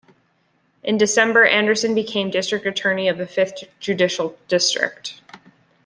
In 0.81 0.97
December 0.97 1.45
Anderson 1.45 1.93
became 1.93 2.31
district 2.31 2.65
attorney 2.65 3.07
of 3.07 3.19
the 3.19 3.27
Fifth 3.27 3.65
Judicial 3.79 4.35
District. 4.47 5.21